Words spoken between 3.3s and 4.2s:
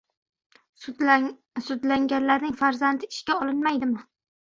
olinmaydimi?